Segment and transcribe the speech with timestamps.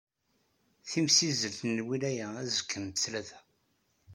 [0.89, 3.39] Timsizzelt n lwilaya azekka n ttlata.